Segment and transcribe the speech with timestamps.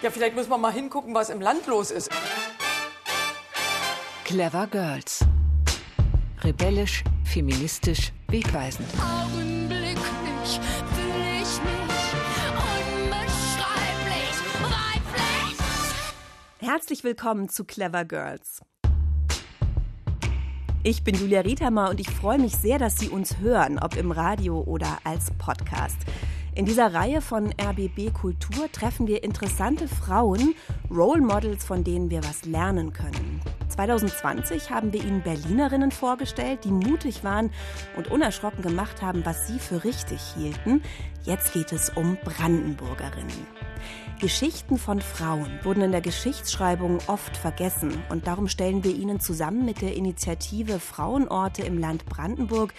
[0.00, 2.08] Ja, vielleicht müssen wir mal hingucken, was im Land los ist.
[4.24, 5.24] Clever Girls.
[6.44, 8.88] Rebellisch, feministisch, wegweisend.
[9.00, 10.60] Augenblicklich
[10.94, 11.98] fühle ich mich
[13.00, 15.58] unbeschreiblich weiblich.
[16.60, 18.60] Herzlich willkommen zu Clever Girls.
[20.84, 24.12] Ich bin Julia Riethammer und ich freue mich sehr, dass Sie uns hören, ob im
[24.12, 25.98] Radio oder als Podcast.
[26.58, 30.56] In dieser Reihe von RBB Kultur treffen wir interessante Frauen,
[30.90, 33.40] Role Models, von denen wir was lernen können.
[33.68, 37.52] 2020 haben wir Ihnen Berlinerinnen vorgestellt, die mutig waren
[37.96, 40.82] und unerschrocken gemacht haben, was sie für richtig hielten.
[41.22, 43.57] Jetzt geht es um Brandenburgerinnen.
[44.18, 49.64] Geschichten von Frauen wurden in der Geschichtsschreibung oft vergessen und darum stellen wir Ihnen zusammen
[49.64, 52.74] mit der Initiative Frauenorte im Land Brandenburg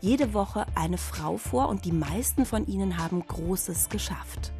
[0.00, 4.52] jede Woche eine Frau vor und die meisten von ihnen haben Großes geschafft.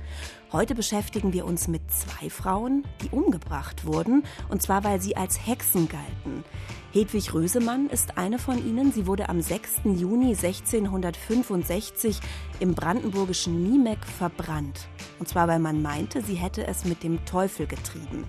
[0.54, 5.44] Heute beschäftigen wir uns mit zwei Frauen, die umgebracht wurden, und zwar weil sie als
[5.44, 6.44] Hexen galten.
[6.92, 8.92] Hedwig Rösemann ist eine von ihnen.
[8.92, 9.80] Sie wurde am 6.
[9.82, 12.20] Juni 1665
[12.60, 14.86] im brandenburgischen Niemeck verbrannt.
[15.18, 18.22] Und zwar, weil man meinte, sie hätte es mit dem Teufel getrieben.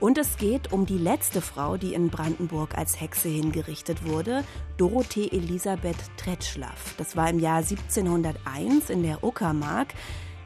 [0.00, 4.44] Und es geht um die letzte Frau, die in Brandenburg als Hexe hingerichtet wurde,
[4.76, 6.94] Dorothee Elisabeth Tretschlaff.
[6.98, 9.94] Das war im Jahr 1701 in der Uckermark.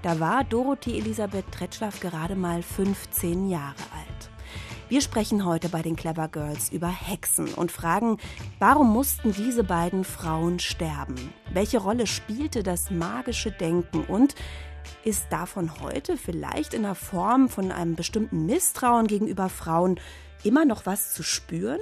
[0.07, 4.31] Da war Dorothee Elisabeth Tretschlaff gerade mal 15 Jahre alt.
[4.89, 8.19] Wir sprechen heute bei den Clever Girls über Hexen und fragen,
[8.61, 11.17] warum mussten diese beiden Frauen sterben?
[11.53, 14.37] Welche Rolle spielte das magische Denken und
[15.03, 19.99] ist davon heute vielleicht in der Form von einem bestimmten Misstrauen gegenüber Frauen
[20.45, 21.81] immer noch was zu spüren?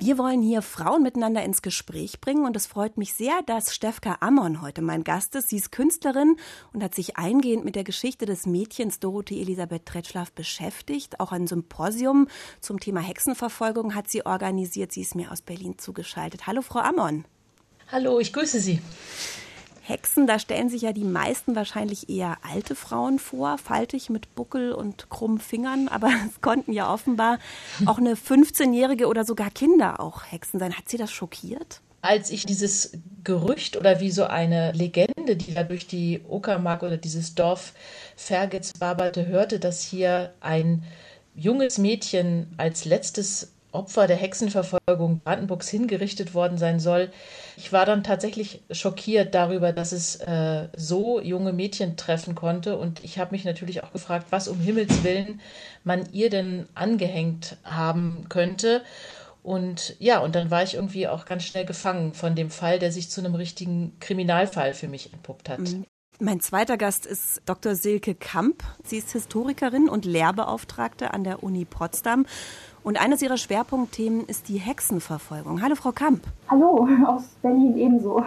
[0.00, 4.18] Wir wollen hier Frauen miteinander ins Gespräch bringen und es freut mich sehr, dass Stefka
[4.20, 5.48] Ammon heute mein Gast ist.
[5.48, 6.36] Sie ist Künstlerin
[6.72, 11.18] und hat sich eingehend mit der Geschichte des Mädchens Dorothee Elisabeth Tretschlaff beschäftigt.
[11.18, 12.28] Auch ein Symposium
[12.60, 14.92] zum Thema Hexenverfolgung hat sie organisiert.
[14.92, 16.46] Sie ist mir aus Berlin zugeschaltet.
[16.46, 17.24] Hallo, Frau Ammon.
[17.90, 18.80] Hallo, ich grüße Sie.
[19.88, 24.72] Hexen, da stellen sich ja die meisten wahrscheinlich eher alte Frauen vor, faltig mit Buckel
[24.72, 27.38] und krummen Fingern, aber es konnten ja offenbar
[27.86, 30.76] auch eine 15-jährige oder sogar Kinder auch Hexen sein.
[30.76, 31.80] Hat Sie das schockiert?
[32.00, 32.92] Als ich dieses
[33.24, 37.72] Gerücht oder wie so eine Legende, die da durch die Uckermark oder dieses Dorf
[38.14, 40.84] Fergetz waberte, hörte, dass hier ein
[41.34, 47.10] junges Mädchen als letztes Opfer der Hexenverfolgung Brandenburgs hingerichtet worden sein soll.
[47.58, 52.78] Ich war dann tatsächlich schockiert darüber, dass es äh, so junge Mädchen treffen konnte.
[52.78, 55.40] Und ich habe mich natürlich auch gefragt, was um Himmels willen
[55.82, 58.82] man ihr denn angehängt haben könnte.
[59.42, 62.92] Und ja, und dann war ich irgendwie auch ganz schnell gefangen von dem Fall, der
[62.92, 65.58] sich zu einem richtigen Kriminalfall für mich entpuppt hat.
[65.58, 65.84] Mhm.
[66.20, 67.74] Mein zweiter Gast ist Dr.
[67.74, 68.62] Silke Kamp.
[68.84, 72.26] Sie ist Historikerin und Lehrbeauftragte an der Uni Potsdam.
[72.82, 75.62] Und eines ihrer Schwerpunktthemen ist die Hexenverfolgung.
[75.62, 76.22] Hallo, Frau Kamp.
[76.48, 78.22] Hallo, aus Berlin ebenso.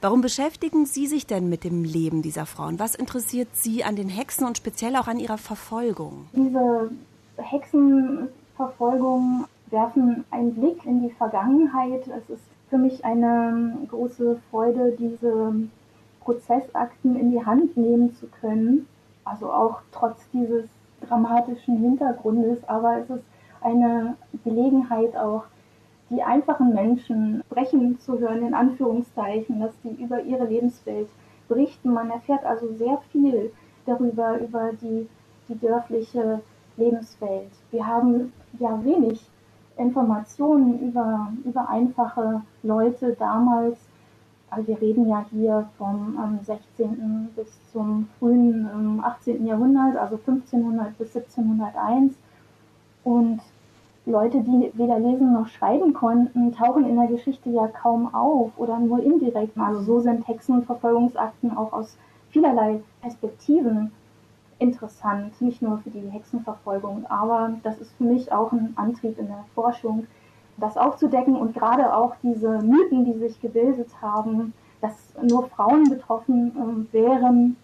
[0.00, 2.78] Warum beschäftigen Sie sich denn mit dem Leben dieser Frauen?
[2.78, 6.26] Was interessiert Sie an den Hexen und speziell auch an ihrer Verfolgung?
[6.32, 6.90] Diese
[7.38, 12.06] Hexenverfolgung werfen einen Blick in die Vergangenheit.
[12.06, 15.54] Es ist für mich eine große Freude, diese
[16.20, 18.86] Prozessakten in die Hand nehmen zu können.
[19.24, 20.66] Also auch trotz dieses
[21.08, 23.24] dramatischen Hintergrundes, aber es ist
[23.66, 25.44] eine Gelegenheit auch,
[26.08, 31.08] die einfachen Menschen sprechen zu hören, in Anführungszeichen, dass die über ihre Lebenswelt
[31.48, 31.92] berichten.
[31.92, 33.52] Man erfährt also sehr viel
[33.86, 35.08] darüber, über die,
[35.48, 36.40] die dörfliche
[36.76, 37.50] Lebenswelt.
[37.72, 39.20] Wir haben ja wenig
[39.76, 43.78] Informationen über, über einfache Leute damals,
[44.48, 47.30] also wir reden ja hier vom ähm, 16.
[47.34, 49.44] bis zum frühen ähm, 18.
[49.44, 52.14] Jahrhundert, also 1500 bis 1701.
[53.02, 53.40] Und
[54.06, 58.78] Leute, die weder lesen noch schreiben konnten, tauchen in der Geschichte ja kaum auf oder
[58.78, 59.58] nur indirekt.
[59.58, 61.98] Also so sind Hexen- und Verfolgungsakten auch aus
[62.30, 63.90] vielerlei Perspektiven
[64.58, 69.26] interessant, nicht nur für die Hexenverfolgung, aber das ist für mich auch ein Antrieb in
[69.26, 70.06] der Forschung,
[70.56, 76.88] das aufzudecken und gerade auch diese Mythen, die sich gebildet haben, dass nur Frauen betroffen
[76.92, 77.56] äh, wären,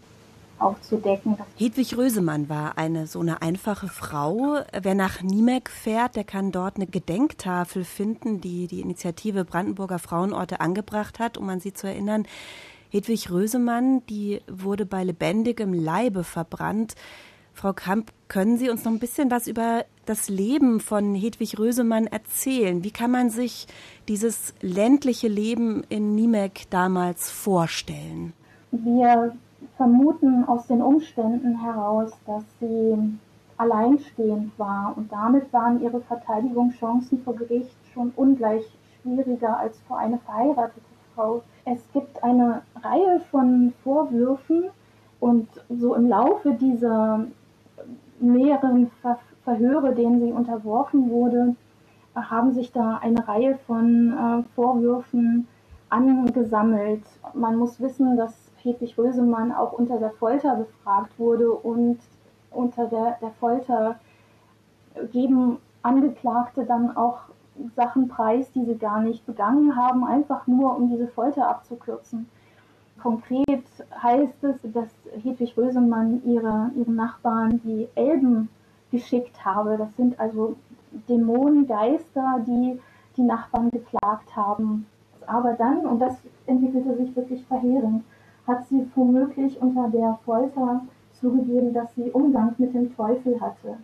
[0.63, 1.37] aufzudecken.
[1.57, 4.59] Hedwig Rösemann war eine so eine einfache Frau.
[4.81, 10.61] Wer nach Niemeck fährt, der kann dort eine Gedenktafel finden, die die Initiative Brandenburger Frauenorte
[10.61, 12.27] angebracht hat, um an sie zu erinnern.
[12.91, 16.95] Hedwig Rösemann, die wurde bei lebendigem Leibe verbrannt.
[17.55, 22.07] Frau Kamp, können Sie uns noch ein bisschen was über das Leben von Hedwig Rösemann
[22.07, 22.83] erzählen?
[22.83, 23.67] Wie kann man sich
[24.09, 28.33] dieses ländliche Leben in Niemeck damals vorstellen?
[28.71, 29.37] Wir
[29.77, 33.19] vermuten aus den Umständen heraus, dass sie
[33.57, 38.65] alleinstehend war und damit waren ihre Verteidigungschancen vor Gericht schon ungleich
[39.01, 40.81] schwieriger als für eine verheiratete
[41.15, 41.43] Frau.
[41.65, 44.65] Es gibt eine Reihe von Vorwürfen
[45.21, 47.27] und so im Laufe dieser
[48.21, 51.57] mehreren Ver Verhöre, denen sie unterworfen wurde,
[52.15, 55.49] haben sich da eine Reihe von äh, Vorwürfen
[55.89, 57.03] angesammelt.
[57.35, 61.99] Man muss wissen, dass Hedwig Rösemann auch unter der Folter befragt wurde und
[62.51, 63.99] unter der, der Folter
[65.11, 67.23] geben Angeklagte dann auch
[67.77, 72.29] Sachen preis, die sie gar nicht begangen haben, einfach nur um diese Folter abzukürzen.
[73.03, 73.65] Konkret
[74.01, 74.89] heißt es, dass
[75.23, 78.49] Hedwig Rösemann ihre, ihren Nachbarn die Elben
[78.93, 79.77] geschickt habe.
[79.77, 80.57] Das sind also
[81.09, 82.81] Dämonengeister, die
[83.17, 84.87] die Nachbarn geplagt haben.
[85.27, 86.15] Aber dann, und das
[86.47, 88.05] entwickelte sich wirklich verheerend,
[88.47, 93.79] hat sie womöglich unter der Folter zugegeben, dass sie Umgang mit dem Teufel hatte.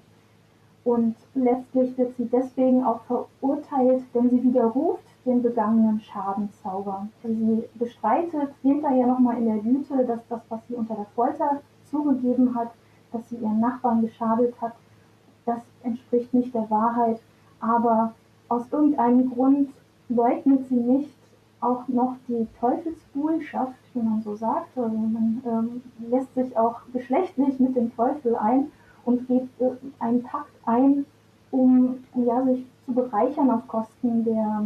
[0.84, 7.08] Und letztlich wird sie deswegen auch verurteilt, denn sie widerruft den begangenen Schadenzauber.
[7.22, 12.55] Sie bestreitet hinterher nochmal in der Güte, dass das, was sie unter der Folter zugegeben
[12.55, 12.70] hat,
[13.12, 14.72] dass sie ihren Nachbarn geschadet hat,
[15.44, 17.20] das entspricht nicht der Wahrheit.
[17.60, 18.14] Aber
[18.49, 19.70] aus irgendeinem Grund
[20.08, 21.18] leugnet sie nicht
[21.60, 24.76] auch noch die Teufelsbuhlschaft, wie man so sagt.
[24.76, 28.70] Also man ähm, lässt sich auch geschlechtlich mit dem Teufel ein
[29.05, 31.05] und geht äh, einen Pakt ein,
[31.50, 34.64] um ja, sich zu bereichern auf Kosten der,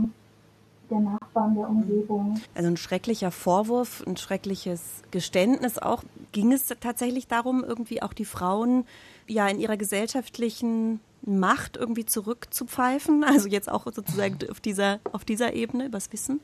[0.90, 2.40] der Nachbarn, der Umgebung.
[2.54, 6.02] Also ein schrecklicher Vorwurf, ein schreckliches Geständnis auch.
[6.32, 8.84] Ging es tatsächlich darum, irgendwie auch die Frauen
[9.26, 13.24] ja in ihrer gesellschaftlichen Macht irgendwie zurückzupfeifen?
[13.24, 16.40] Also jetzt auch sozusagen auf dieser, auf dieser Ebene, übers Wissen?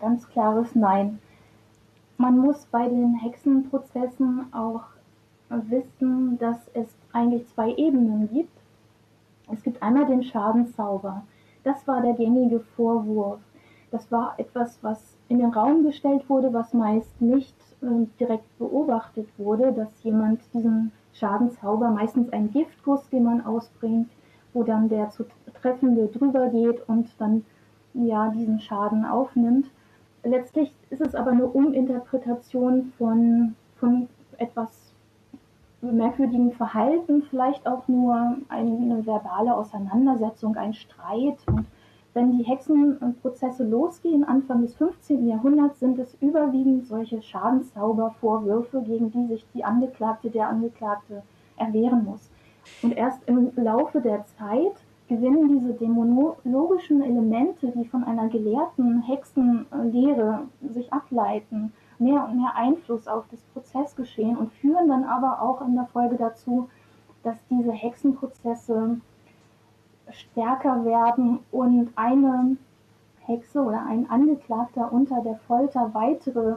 [0.00, 1.18] Ganz klares Nein.
[2.16, 4.84] Man muss bei den Hexenprozessen auch
[5.50, 8.56] wissen, dass es eigentlich zwei Ebenen gibt.
[9.52, 11.22] Es gibt einmal den Schadenzauber.
[11.64, 13.40] Das war der gängige Vorwurf.
[13.90, 19.28] Das war etwas, was in den Raum gestellt wurde, was meist nicht äh, direkt beobachtet
[19.36, 24.08] wurde, dass jemand diesen Schadenzauber, meistens ein Giftguss, den man ausbringt,
[24.52, 25.26] wo dann der zu
[25.60, 27.44] Treffende drüber geht und dann
[27.94, 29.70] ja diesen Schaden aufnimmt.
[30.22, 34.08] Letztlich ist es aber eine Uminterpretation von, von
[34.38, 34.94] etwas
[35.80, 41.38] merkwürdigen Verhalten, vielleicht auch nur eine verbale Auseinandersetzung, ein Streit.
[41.46, 41.66] Und
[42.14, 45.28] wenn die Hexenprozesse losgehen, Anfang des 15.
[45.28, 51.22] Jahrhunderts, sind es überwiegend solche Schadenszaubervorwürfe, gegen die sich die Angeklagte, der Angeklagte
[51.56, 52.30] erwehren muss.
[52.82, 60.46] Und erst im Laufe der Zeit gewinnen diese dämonologischen Elemente, die von einer gelehrten Hexenlehre
[60.70, 65.74] sich ableiten, mehr und mehr Einfluss auf das Prozessgeschehen und führen dann aber auch in
[65.74, 66.68] der Folge dazu,
[67.22, 69.00] dass diese Hexenprozesse
[70.10, 72.56] stärker werden und eine
[73.20, 76.56] Hexe oder ein Angeklagter unter der Folter weitere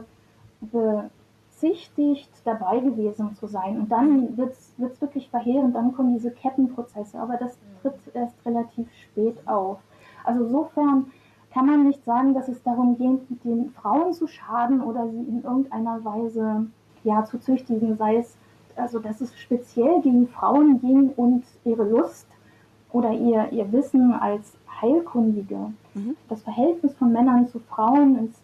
[1.58, 3.78] bezichtigt, dabei gewesen zu sein.
[3.78, 8.88] Und dann wird es wirklich verheerend, dann kommen diese Kettenprozesse, aber das tritt erst relativ
[9.02, 9.78] spät auf.
[10.24, 11.06] Also insofern
[11.52, 15.42] kann man nicht sagen, dass es darum geht, den Frauen zu schaden oder sie in
[15.42, 16.66] irgendeiner Weise
[17.04, 18.36] ja, zu züchtigen, sei es,
[18.76, 22.26] also dass es speziell gegen Frauen ging und ihre Lust
[22.92, 25.72] oder ihr, ihr Wissen als Heilkundige.
[25.94, 26.16] Mhm.
[26.28, 28.42] Das Verhältnis von Männern zu Frauen ist,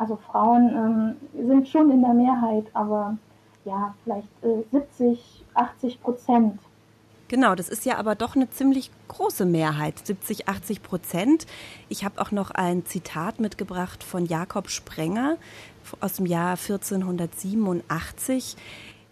[0.00, 3.16] also Frauen ähm, sind schon in der Mehrheit, aber
[3.64, 6.58] ja, vielleicht äh, 70, 80 Prozent
[7.30, 11.46] Genau, das ist ja aber doch eine ziemlich große Mehrheit, 70, 80 Prozent.
[11.88, 15.36] Ich habe auch noch ein Zitat mitgebracht von Jakob Sprenger
[16.00, 18.56] aus dem Jahr 1487.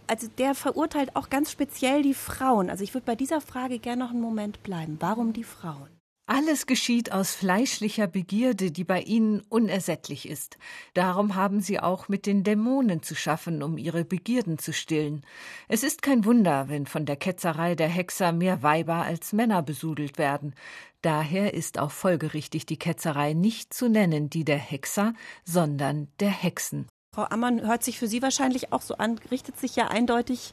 [0.09, 2.71] Also der verurteilt auch ganz speziell die Frauen.
[2.71, 4.97] Also ich würde bei dieser Frage gerne noch einen Moment bleiben.
[4.99, 5.98] Warum die Frauen?
[6.31, 10.59] Alles geschieht aus fleischlicher Begierde, die bei ihnen unersättlich ist.
[10.93, 15.25] Darum haben sie auch mit den Dämonen zu schaffen, um ihre Begierden zu stillen.
[15.69, 20.19] Es ist kein Wunder, wenn von der Ketzerei der Hexer mehr Weiber als Männer besudelt
[20.19, 20.55] werden.
[21.01, 26.89] Daher ist auch folgerichtig die Ketzerei nicht zu nennen die der Hexer, sondern der Hexen.
[27.15, 30.53] Frau Ammann hört sich für Sie wahrscheinlich auch so an, richtet sich ja eindeutig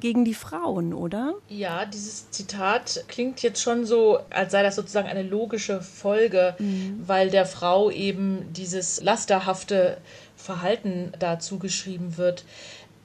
[0.00, 1.34] gegen die Frauen, oder?
[1.48, 7.02] Ja, dieses Zitat klingt jetzt schon so, als sei das sozusagen eine logische Folge, mhm.
[7.06, 9.98] weil der Frau eben dieses lasterhafte
[10.36, 12.44] Verhalten dazu geschrieben wird.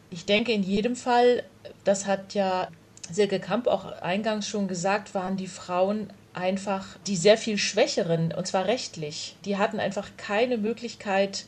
[0.09, 1.43] Ich denke in jedem Fall,
[1.85, 2.67] das hat ja
[3.09, 8.47] Silke Kamp auch eingangs schon gesagt, waren die Frauen einfach die sehr viel schwächeren, und
[8.47, 9.35] zwar rechtlich.
[9.45, 11.45] Die hatten einfach keine Möglichkeit,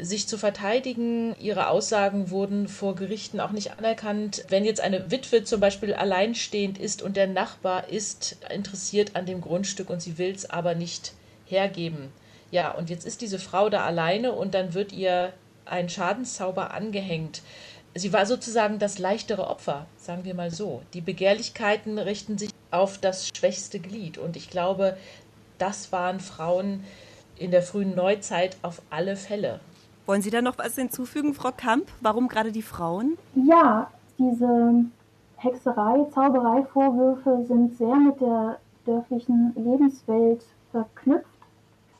[0.00, 1.34] sich zu verteidigen.
[1.38, 4.44] Ihre Aussagen wurden vor Gerichten auch nicht anerkannt.
[4.48, 9.40] Wenn jetzt eine Witwe zum Beispiel alleinstehend ist und der Nachbar ist interessiert an dem
[9.40, 11.12] Grundstück und sie will es aber nicht
[11.46, 12.12] hergeben.
[12.50, 15.32] Ja, und jetzt ist diese Frau da alleine und dann wird ihr
[15.64, 17.42] ein Schadenszauber angehängt.
[17.94, 20.82] Sie war sozusagen das leichtere Opfer, sagen wir mal so.
[20.94, 24.96] Die Begehrlichkeiten richten sich auf das schwächste Glied und ich glaube,
[25.58, 26.84] das waren Frauen
[27.36, 29.60] in der frühen Neuzeit auf alle Fälle.
[30.04, 31.86] Wollen Sie da noch was hinzufügen, Frau Kamp?
[32.00, 33.16] Warum gerade die Frauen?
[33.34, 34.84] Ja, diese
[35.36, 41.26] Hexerei, Zauberei-Vorwürfe sind sehr mit der dörflichen Lebenswelt verknüpft.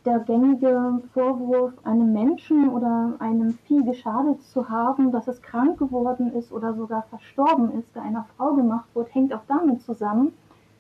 [0.05, 6.33] Der gängige Vorwurf, einem Menschen oder einem Vieh geschadet zu haben, dass es krank geworden
[6.33, 10.33] ist oder sogar verstorben ist, der einer Frau gemacht wird, hängt auch damit zusammen,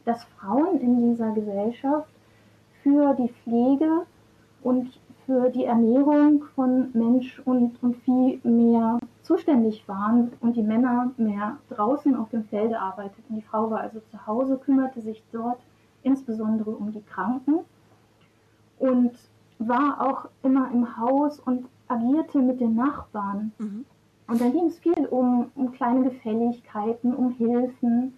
[0.05, 2.09] dass Frauen in dieser Gesellschaft
[2.83, 4.07] für die Pflege
[4.65, 11.13] und für die Ernährung von Mensch und, und Vieh mehr zuständig waren und die Männer
[11.17, 13.37] mehr draußen auf dem Felde arbeiteten.
[13.37, 15.61] Die Frau war also zu Hause, kümmerte sich dort
[16.03, 17.61] insbesondere um die Kranken
[18.79, 19.13] und
[19.59, 23.53] war auch immer im Haus und agierte mit den Nachbarn.
[23.59, 23.85] Mhm.
[24.27, 28.15] Und dann ging es viel um, um kleine Gefälligkeiten, um Hilfen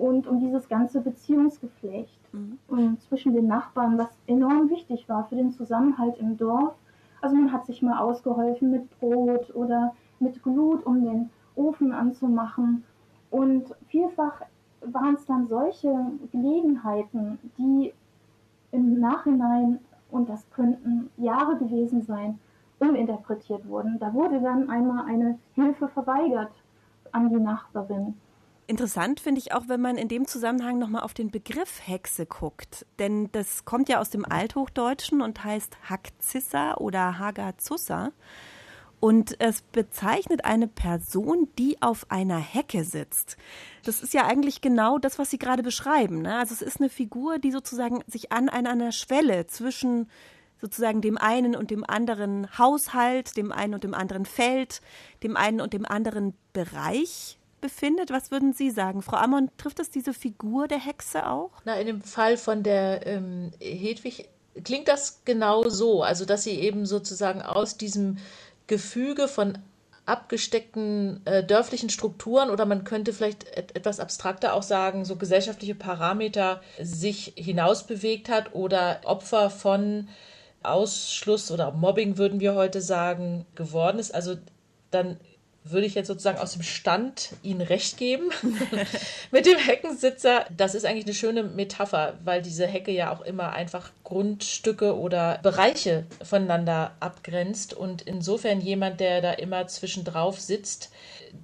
[0.00, 2.98] und um dieses ganze Beziehungsgeflecht mhm.
[3.00, 6.74] zwischen den Nachbarn, was enorm wichtig war für den Zusammenhalt im Dorf.
[7.20, 12.82] Also man hat sich mal ausgeholfen mit Brot oder mit Glut, um den Ofen anzumachen.
[13.30, 14.40] Und vielfach
[14.80, 15.94] waren es dann solche
[16.32, 17.92] Gelegenheiten, die
[18.72, 19.80] im Nachhinein,
[20.10, 22.38] und das könnten Jahre gewesen sein,
[22.78, 23.98] uminterpretiert wurden.
[23.98, 26.52] Da wurde dann einmal eine Hilfe verweigert
[27.12, 28.14] an die Nachbarin.
[28.70, 32.86] Interessant finde ich auch, wenn man in dem Zusammenhang nochmal auf den Begriff Hexe guckt.
[33.00, 38.12] Denn das kommt ja aus dem Althochdeutschen und heißt Hakzissa oder Hagazussa.
[39.00, 43.36] Und es bezeichnet eine Person, die auf einer Hecke sitzt.
[43.84, 46.22] Das ist ja eigentlich genau das, was Sie gerade beschreiben.
[46.22, 46.38] Ne?
[46.38, 50.08] Also es ist eine Figur, die sozusagen sich an einer Schwelle zwischen
[50.60, 54.80] sozusagen dem einen und dem anderen Haushalt, dem einen und dem anderen Feld,
[55.24, 58.10] dem einen und dem anderen Bereich befindet.
[58.10, 59.02] Was würden Sie sagen?
[59.02, 61.50] Frau Amon, trifft es diese Figur der Hexe auch?
[61.64, 64.28] Na, in dem Fall von der ähm, Hedwig
[64.64, 66.02] klingt das genau so.
[66.02, 68.18] Also, dass sie eben sozusagen aus diesem
[68.66, 69.58] Gefüge von
[70.06, 75.74] abgesteckten äh, dörflichen Strukturen oder man könnte vielleicht et etwas abstrakter auch sagen, so gesellschaftliche
[75.76, 80.08] Parameter sich hinausbewegt hat oder Opfer von
[80.62, 84.14] Ausschluss oder Mobbing, würden wir heute sagen, geworden ist.
[84.14, 84.36] Also
[84.90, 85.18] dann
[85.62, 88.30] würde ich jetzt sozusagen aus dem Stand Ihnen recht geben
[89.30, 90.46] mit dem Heckensitzer.
[90.56, 95.38] Das ist eigentlich eine schöne Metapher, weil diese Hecke ja auch immer einfach Grundstücke oder
[95.42, 100.90] Bereiche voneinander abgrenzt und insofern jemand, der da immer zwischendrauf sitzt,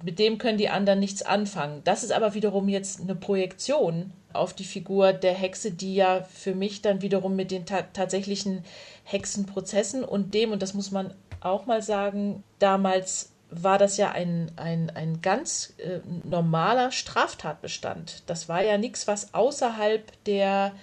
[0.03, 1.81] mit dem können die anderen nichts anfangen.
[1.83, 6.55] Das ist aber wiederum jetzt eine Projektion auf die Figur der Hexe, die ja für
[6.55, 8.63] mich dann wiederum mit den ta tatsächlichen
[9.03, 14.51] Hexenprozessen und dem, und das muss man auch mal sagen, damals war das ja ein,
[14.57, 18.23] ein, ein ganz äh, normaler Straftatbestand.
[18.25, 20.73] Das war ja nichts, was außerhalb der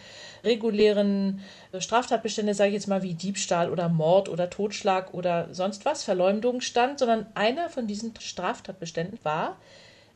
[0.45, 1.41] regulären
[1.73, 6.05] äh, Straftatbestände, sage ich jetzt mal, wie Diebstahl oder Mord oder Totschlag oder sonst was,
[6.05, 9.57] Verleumdung stand, sondern einer von diesen Straftatbeständen war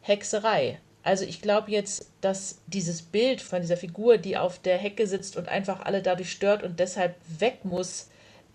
[0.01, 0.79] Hexerei.
[1.03, 5.37] Also ich glaube jetzt, dass dieses Bild von dieser Figur, die auf der Hecke sitzt
[5.37, 8.09] und einfach alle dadurch stört und deshalb weg muss,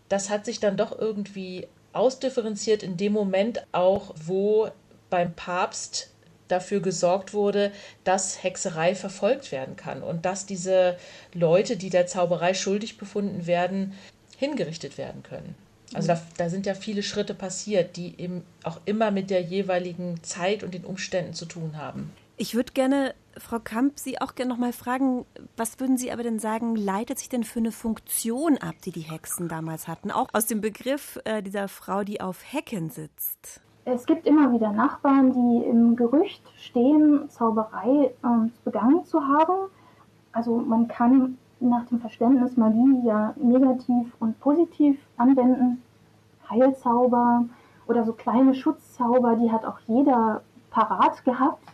[0.09, 4.69] das hat sich dann doch irgendwie ausdifferenziert in dem Moment auch, wo
[5.09, 6.09] beim Papst
[6.47, 7.71] dafür gesorgt wurde,
[8.03, 10.97] dass Hexerei verfolgt werden kann und dass diese
[11.33, 13.93] Leute, die der Zauberei schuldig befunden werden,
[14.37, 15.55] hingerichtet werden können.
[15.93, 20.23] Also da, da, sind ja viele Schritte passiert, die eben auch immer mit der jeweiligen
[20.23, 22.11] Zeit und den Umständen zu tun haben.
[22.37, 25.25] Ich würde gerne, Frau Kamp, Sie auch gerne noch mal fragen,
[25.57, 29.01] was würden Sie aber denn sagen, leitet sich denn für eine Funktion ab, die die
[29.01, 30.11] Hexen damals hatten?
[30.11, 33.61] Auch aus dem Begriff äh, dieser Frau, die auf Hecken sitzt.
[33.85, 39.69] Es gibt immer wieder Nachbarn, die im Gerücht stehen, Zauberei äh, begangen zu haben.
[40.31, 45.81] Also man kann nach dem Verständnis Magie ja negativ und positiv anwenden.
[46.49, 47.45] Heilzauber
[47.87, 51.72] oder so kleine Schutzzauber, die hat auch jeder parat gehabt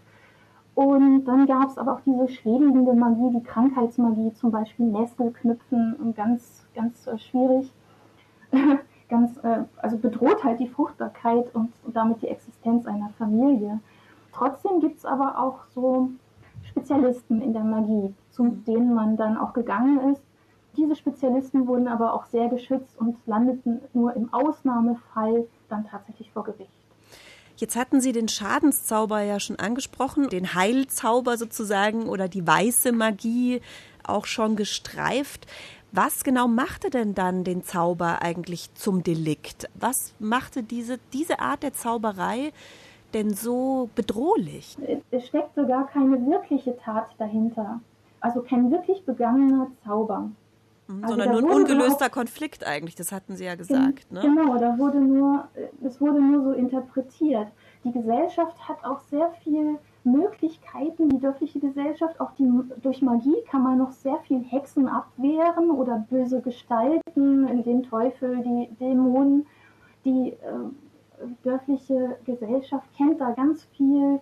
[0.80, 6.16] und dann gab es aber auch diese schädigende Magie, die Krankheitsmagie, zum Beispiel Nesselknüpfen und
[6.16, 7.74] ganz, ganz äh, schwierig.
[9.10, 13.82] ganz, äh, also bedroht halt die Fruchtbarkeit und, und damit die Existenz einer Familie.
[14.32, 16.12] Trotzdem gibt es aber auch so
[16.64, 20.24] Spezialisten in der Magie, zu denen man dann auch gegangen ist.
[20.78, 26.46] Diese Spezialisten wurden aber auch sehr geschützt und landeten nur im Ausnahmefall dann tatsächlich vor
[26.46, 26.79] Gericht.
[27.60, 33.60] Jetzt hatten Sie den Schadenszauber ja schon angesprochen, den Heilzauber sozusagen oder die weiße Magie
[34.02, 35.46] auch schon gestreift.
[35.92, 39.70] Was genau machte denn dann den Zauber eigentlich zum Delikt?
[39.74, 42.54] Was machte diese, diese Art der Zauberei
[43.14, 44.78] denn so bedrohlich?
[45.12, 47.82] Es steckt sogar keine wirkliche Tat dahinter.
[48.22, 50.32] Also kein wirklich begangener Zauber.
[50.90, 54.12] Mhm, also sondern nur ein ungelöster Konflikt eigentlich, das hatten Sie ja gesagt.
[54.12, 54.22] Ne?
[54.22, 55.48] Genau, da wurde nur,
[55.86, 57.48] es wurde nur so interpretiert.
[57.84, 62.50] Die Gesellschaft hat auch sehr viel Möglichkeiten, die dörfliche Gesellschaft, auch die,
[62.82, 68.76] durch Magie kann man noch sehr viel Hexen abwehren oder böse Gestalten, den Teufel, die
[68.80, 69.46] Dämonen.
[70.06, 74.22] Die äh, dörfliche Gesellschaft kennt da ganz viel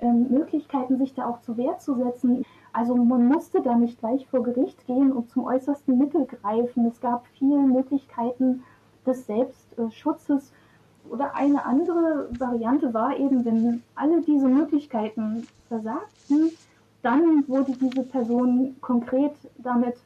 [0.00, 2.44] äh, Möglichkeiten, sich da auch zu Wehr zu setzen.
[2.72, 6.86] Also man musste da nicht gleich vor Gericht gehen und zum äußersten Mittel greifen.
[6.86, 8.62] Es gab viele Möglichkeiten
[9.06, 10.52] des Selbstschutzes.
[11.08, 16.50] Oder eine andere Variante war eben, wenn alle diese Möglichkeiten versagten,
[17.02, 19.96] dann wurde diese Person konkret damit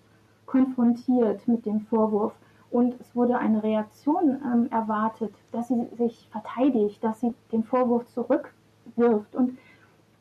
[0.47, 2.35] konfrontiert mit dem Vorwurf.
[2.71, 8.07] Und es wurde eine Reaktion ähm, erwartet, dass sie sich verteidigt, dass sie den Vorwurf
[8.09, 9.35] zurückwirft.
[9.35, 9.59] Und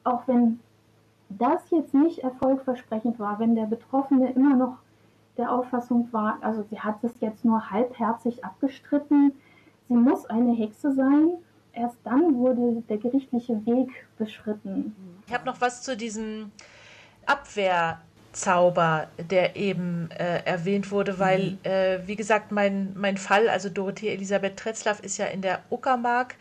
[0.04, 0.60] auch wenn
[1.38, 4.78] das jetzt nicht erfolgversprechend war, wenn der Betroffene immer noch
[5.38, 9.34] der Auffassung war, also sie hat es jetzt nur halbherzig abgestritten,
[9.88, 11.32] sie muss eine Hexe sein,
[11.74, 14.96] erst dann wurde der gerichtliche Weg beschritten.
[15.28, 16.52] Ich habe noch was zu diesem
[17.26, 21.58] Abwehrzauber, der eben äh, erwähnt wurde, weil, mhm.
[21.64, 26.36] äh, wie gesagt, mein, mein Fall, also Dorothee Elisabeth Tretzlaff, ist ja in der Uckermark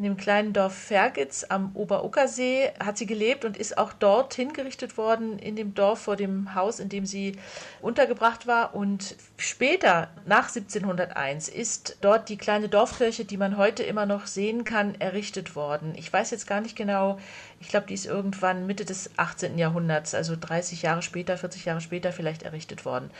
[0.00, 4.96] in dem kleinen Dorf Fergitz am Oberuckersee hat sie gelebt und ist auch dort hingerichtet
[4.96, 7.36] worden, in dem Dorf vor dem Haus, in dem sie
[7.82, 8.74] untergebracht war.
[8.74, 14.64] Und später, nach 1701, ist dort die kleine Dorfkirche, die man heute immer noch sehen
[14.64, 15.92] kann, errichtet worden.
[15.94, 17.18] Ich weiß jetzt gar nicht genau,
[17.60, 19.58] ich glaube, die ist irgendwann Mitte des 18.
[19.58, 23.10] Jahrhunderts, also 30 Jahre später, 40 Jahre später vielleicht errichtet worden.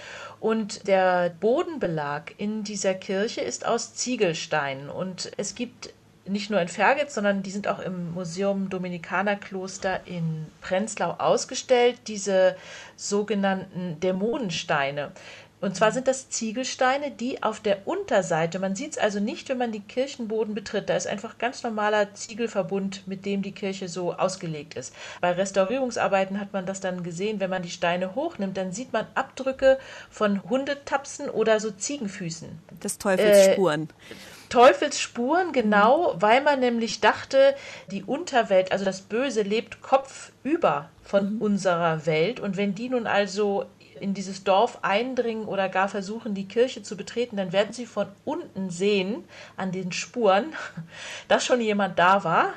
[0.41, 5.91] Und der Bodenbelag in dieser Kirche ist aus Ziegelstein und es gibt
[6.27, 12.57] nicht nur in Fergitz, sondern die sind auch im Museum Dominikanerkloster in Prenzlau ausgestellt, diese
[12.97, 15.13] sogenannten Dämonensteine.
[15.61, 19.59] Und zwar sind das Ziegelsteine, die auf der Unterseite, man sieht es also nicht, wenn
[19.59, 24.15] man die Kirchenboden betritt, da ist einfach ganz normaler Ziegelverbund, mit dem die Kirche so
[24.15, 24.95] ausgelegt ist.
[25.21, 29.07] Bei Restaurierungsarbeiten hat man das dann gesehen, wenn man die Steine hochnimmt, dann sieht man
[29.15, 29.79] Abdrücke
[30.11, 32.49] von Hundetapsen oder so Ziegenfüßen.
[32.81, 33.85] Das Teufelsspuren.
[33.85, 34.15] Äh,
[34.49, 37.55] Teufelsspuren, genau, weil man nämlich dachte,
[37.91, 41.43] die Unterwelt, also das Böse, lebt kopfüber von mhm.
[41.43, 42.41] unserer Welt.
[42.41, 43.67] Und wenn die nun also
[44.01, 48.09] in dieses Dorf eindringen oder gar versuchen, die Kirche zu betreten, dann werden sie von
[48.25, 49.25] unten sehen,
[49.57, 50.55] an den Spuren,
[51.29, 52.55] dass schon jemand da war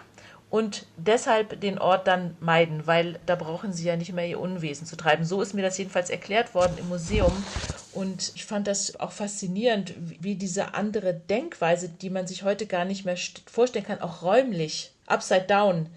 [0.53, 4.85] und deshalb den Ort dann meiden, weil da brauchen sie ja nicht mehr ihr Unwesen
[4.85, 5.25] zu treiben.
[5.25, 7.31] So ist mir das jedenfalls erklärt worden im Museum.
[7.91, 12.85] Und ich fand das auch faszinierend, wie diese andere Denkweise, die man sich heute gar
[12.85, 13.17] nicht mehr
[13.51, 15.89] vorstellen kann, auch räumlich, upside down,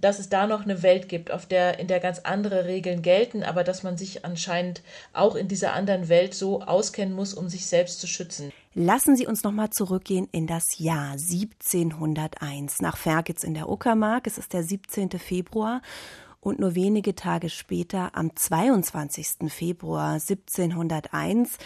[0.00, 3.42] dass es da noch eine Welt gibt, auf der, in der ganz andere Regeln gelten,
[3.42, 4.82] aber dass man sich anscheinend
[5.12, 8.52] auch in dieser anderen Welt so auskennen muss, um sich selbst zu schützen.
[8.74, 14.26] Lassen Sie uns nochmal zurückgehen in das Jahr 1701 nach Fergitz in der Uckermark.
[14.26, 15.10] Es ist der 17.
[15.18, 15.82] Februar
[16.40, 19.50] und nur wenige Tage später, am 22.
[19.50, 21.58] Februar 1701,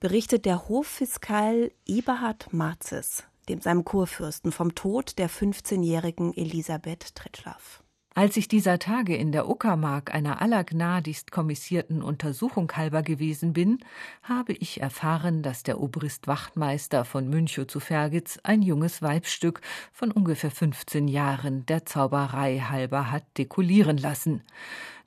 [0.00, 7.82] berichtet der Hoffiskal Eberhard Marzes dem seinem Kurfürsten, vom Tod der 15-jährigen Elisabeth Tretschlaff.
[8.18, 13.78] Als ich dieser Tage in der Uckermark einer allergnadigst kommissierten Untersuchung halber gewesen bin,
[14.24, 19.60] habe ich erfahren, dass der Obrist Wachtmeister von Münchow zu Fergitz ein junges Weibstück
[19.92, 24.42] von ungefähr 15 Jahren der Zauberei halber hat dekulieren lassen.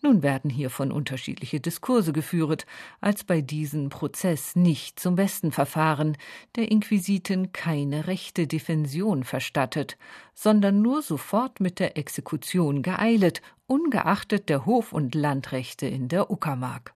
[0.03, 2.65] Nun werden hiervon unterschiedliche Diskurse geführt,
[3.01, 6.17] als bei diesem Prozess nicht zum besten Verfahren,
[6.55, 9.97] der Inquisiten keine rechte Defension verstattet,
[10.33, 16.95] sondern nur sofort mit der Exekution geeilet, ungeachtet der Hof- und Landrechte in der Uckermark.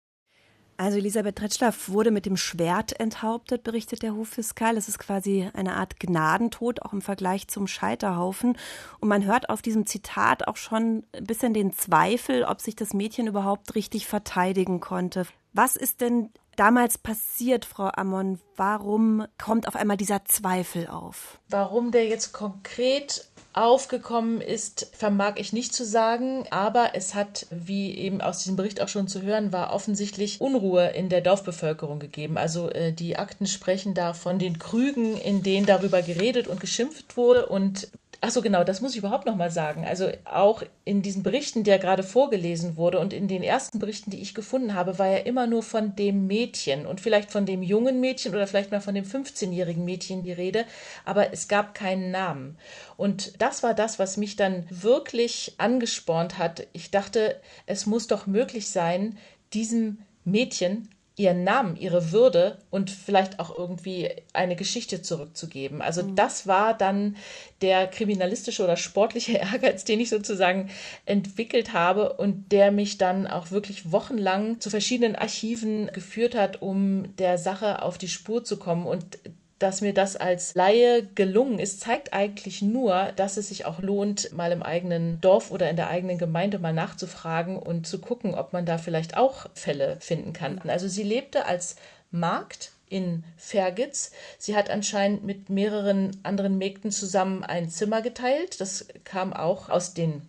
[0.82, 4.76] Also Elisabeth Tretschlaff wurde mit dem Schwert enthauptet, berichtet der Hoffiskal.
[4.76, 8.58] Es ist quasi eine Art Gnadentod, auch im Vergleich zum Scheiterhaufen.
[8.98, 12.94] Und man hört auf diesem Zitat auch schon ein bisschen den Zweifel, ob sich das
[12.94, 15.24] Mädchen überhaupt richtig verteidigen konnte.
[15.52, 18.40] Was ist denn damals passiert, Frau Ammon?
[18.56, 21.38] Warum kommt auf einmal dieser Zweifel auf?
[21.48, 27.94] Warum der jetzt konkret aufgekommen ist, vermag ich nicht zu sagen, aber es hat, wie
[27.96, 32.38] eben aus diesem Bericht auch schon zu hören war, offensichtlich Unruhe in der Dorfbevölkerung gegeben.
[32.38, 37.16] Also äh, die Akten sprechen da von den Krügen, in denen darüber geredet und geschimpft
[37.16, 37.88] wurde und
[38.24, 39.84] Ach so, genau, das muss ich überhaupt noch mal sagen.
[39.84, 44.22] Also auch in diesen Berichten, der gerade vorgelesen wurde und in den ersten Berichten, die
[44.22, 47.98] ich gefunden habe, war ja immer nur von dem Mädchen und vielleicht von dem jungen
[48.00, 50.66] Mädchen oder vielleicht mal von dem 15-jährigen Mädchen die Rede,
[51.04, 52.56] aber es gab keinen Namen.
[52.96, 56.68] Und das war das, was mich dann wirklich angespornt hat.
[56.72, 59.18] Ich dachte, es muss doch möglich sein,
[59.52, 65.82] diesem Mädchen ihren Namen, ihre Würde und vielleicht auch irgendwie eine Geschichte zurückzugeben.
[65.82, 66.16] Also mhm.
[66.16, 67.16] das war dann
[67.60, 70.70] der kriminalistische oder sportliche Ehrgeiz, den ich sozusagen
[71.04, 77.14] entwickelt habe und der mich dann auch wirklich wochenlang zu verschiedenen Archiven geführt hat, um
[77.16, 78.86] der Sache auf die Spur zu kommen.
[78.86, 79.18] Und
[79.62, 84.32] dass mir das als Laie gelungen ist, zeigt eigentlich nur, dass es sich auch lohnt,
[84.32, 88.52] mal im eigenen Dorf oder in der eigenen Gemeinde mal nachzufragen und zu gucken, ob
[88.52, 90.60] man da vielleicht auch Fälle finden kann.
[90.66, 91.76] Also sie lebte als
[92.10, 94.10] Markt in Fergitz.
[94.36, 98.60] Sie hat anscheinend mit mehreren anderen Mägden zusammen ein Zimmer geteilt.
[98.60, 100.28] Das kam auch aus den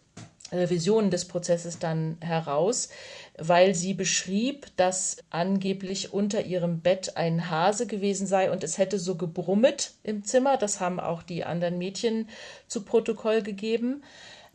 [0.53, 2.89] Revisionen des Prozesses dann heraus
[3.37, 8.99] weil sie beschrieb, dass angeblich unter ihrem Bett ein Hase gewesen sei und es hätte
[8.99, 10.57] so gebrummet im Zimmer.
[10.57, 12.29] Das haben auch die anderen Mädchen
[12.67, 14.03] zu Protokoll gegeben.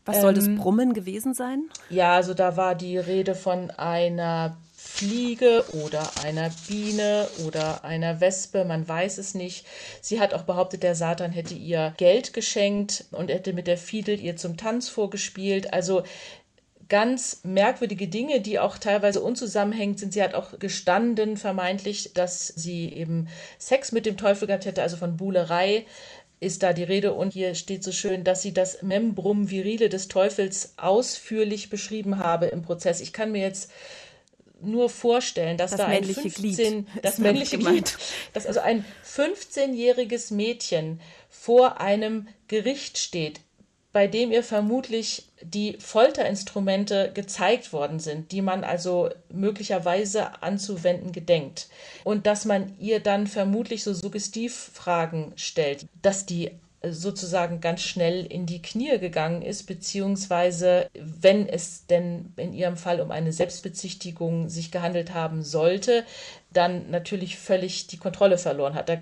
[0.05, 1.65] Was soll das ähm, Brummen gewesen sein?
[1.91, 4.57] Ja, also da war die Rede von einer
[4.99, 9.65] Fliege oder einer Biene oder einer Wespe, man weiß es nicht.
[10.01, 14.19] Sie hat auch behauptet, der Satan hätte ihr Geld geschenkt und hätte mit der Fiedel
[14.19, 15.73] ihr zum Tanz vorgespielt.
[15.73, 16.03] Also
[16.89, 20.15] ganz merkwürdige Dinge, die auch teilweise unzusammenhängend sind.
[20.15, 23.29] Sie hat auch gestanden, vermeintlich, dass sie eben
[23.61, 25.87] Sex mit dem Teufel gehabt hätte, also von Buhlerei
[26.41, 30.09] ist da die Rede und hier steht so schön, dass sie das Membrum virile des
[30.09, 33.01] Teufels ausführlich beschrieben habe im Prozess.
[33.01, 33.71] Ich kann mir jetzt
[34.61, 36.87] nur vorstellen, dass das da ein 15, Glied.
[37.03, 37.97] das männliche Glied,
[38.33, 43.41] dass also ein 15-jähriges Mädchen vor einem Gericht steht,
[43.93, 51.69] bei dem ihr vermutlich die Folterinstrumente gezeigt worden sind, die man also möglicherweise anzuwenden gedenkt.
[52.05, 56.51] Und dass man ihr dann vermutlich so Suggestivfragen stellt, dass die
[56.83, 63.01] sozusagen ganz schnell in die Knie gegangen ist, beziehungsweise wenn es denn in ihrem Fall
[63.01, 66.05] um eine Selbstbezichtigung sich gehandelt haben sollte,
[66.53, 68.89] dann natürlich völlig die Kontrolle verloren hat.
[68.89, 68.99] Da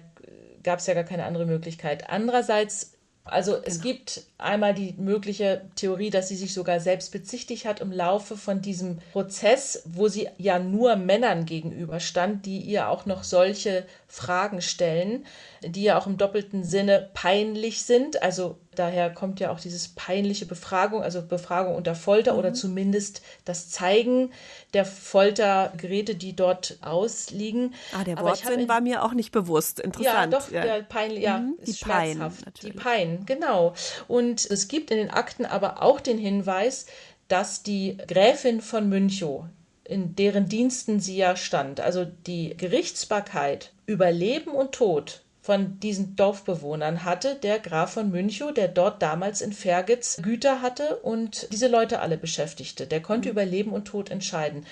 [0.63, 2.09] gab es ja gar keine andere Möglichkeit.
[2.09, 3.95] Andererseits also es genau.
[3.95, 8.63] gibt einmal die mögliche Theorie, dass sie sich sogar selbst bezichtigt hat im Laufe von
[8.63, 15.27] diesem Prozess, wo sie ja nur Männern gegenüberstand, die ihr auch noch solche Fragen stellen,
[15.63, 18.23] die ja auch im doppelten Sinne peinlich sind.
[18.23, 22.39] Also daher kommt ja auch dieses peinliche Befragung, also Befragung unter Folter mhm.
[22.39, 24.33] oder zumindest das Zeigen
[24.75, 27.75] der Foltergeräte, die dort ausliegen.
[27.93, 29.81] Ah, der Wortsinn war mir auch nicht bewusst.
[29.81, 30.33] Interessant.
[30.33, 30.63] Ja, doch, ja.
[30.63, 31.55] der Pein, ja, mhm.
[31.59, 32.45] ist die schmerzhaft.
[32.45, 33.75] Pein, die Pein, genau.
[34.07, 36.87] Und es gibt in den Akten aber auch den Hinweis,
[37.27, 39.47] dass die Gräfin von Münchow,
[39.83, 46.17] in deren Diensten sie ja stand, also die Gerichtsbarkeit über Leben und Tod von diesen
[46.17, 51.69] Dorfbewohnern hatte der Graf von Münchow, der dort damals in Fergitz Güter hatte und diese
[51.69, 52.89] Leute alle beschäftigte.
[52.89, 53.33] Der konnte mhm.
[53.33, 54.67] über Leben und Tod entscheiden.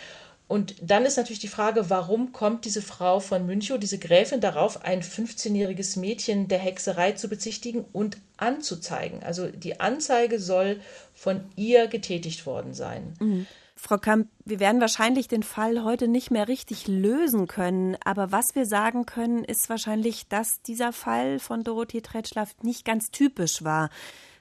[0.46, 4.84] Und dann ist natürlich die Frage, warum kommt diese Frau von Münchow, diese Gräfin, darauf,
[4.84, 9.22] ein 15-jähriges Mädchen der Hexerei zu bezichtigen und anzuzeigen?
[9.22, 10.80] Also die Anzeige soll
[11.14, 13.14] von ihr getätigt worden sein.
[13.20, 13.46] Mhm.
[13.76, 18.54] Frau Kamp, wir werden wahrscheinlich den Fall heute nicht mehr richtig lösen können, aber was
[18.54, 23.90] wir sagen können, ist wahrscheinlich, dass dieser Fall von Dorothee Tretschlaff nicht ganz typisch war.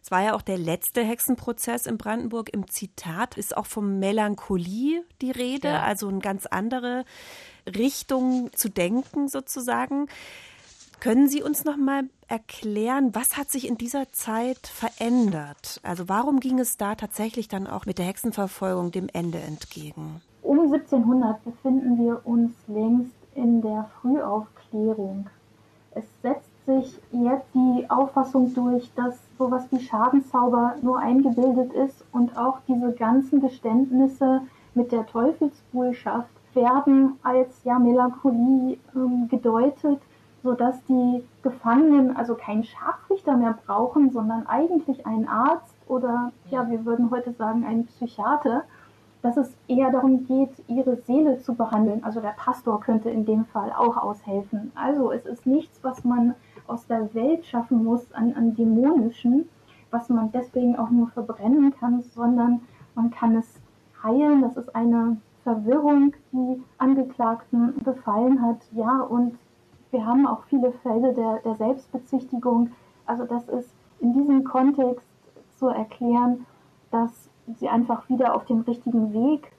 [0.04, 2.54] Es war ja auch der letzte Hexenprozess in Brandenburg.
[2.54, 5.84] Im Zitat ist auch von Melancholie die Rede, ja.
[5.84, 7.06] also eine ganz andere
[7.66, 10.08] Richtung zu denken sozusagen.
[11.00, 15.80] Können Sie uns noch mal erklären, was hat sich in dieser Zeit verändert?
[15.84, 20.22] Also warum ging es da tatsächlich dann auch mit der Hexenverfolgung dem Ende entgegen?
[20.42, 25.28] Um 1700 befinden wir uns längst in der Frühaufklärung.
[25.92, 32.38] Es setzt sich jetzt die Auffassung durch, dass sowas wie Schadenzauber nur eingebildet ist und
[32.38, 34.42] auch diese ganzen Geständnisse
[34.74, 40.00] mit der Teufelsbuhlschaft werden als ja Melancholie ähm, gedeutet
[40.44, 46.86] sodass die Gefangenen also keinen Scharfrichter mehr brauchen, sondern eigentlich einen Arzt oder ja, wir
[46.86, 48.64] würden heute sagen einen Psychiater,
[49.22, 52.04] dass es eher darum geht, ihre Seele zu behandeln.
[52.04, 54.74] Also der Pastor könnte in dem Fall auch aushelfen.
[54.76, 56.36] Also es ist nichts, was man
[56.68, 59.48] aus der Welt schaffen muss an, an Dämonischen.
[59.92, 62.62] was man deswegen auch nur verbrennen kann, sondern
[62.96, 63.62] man kann es
[64.04, 64.42] heilen.
[64.42, 68.58] Das ist eine Verwirrung, die Angeklagten befallen hat.
[68.74, 69.38] Ja, und
[69.94, 72.72] wir haben auch viele Fälle der, der Selbstbezichtigung.
[73.06, 75.06] Also das ist in diesem Kontext
[75.58, 76.46] zu erklären,
[76.92, 79.52] dass sie einfach wieder auf den richtigen Weg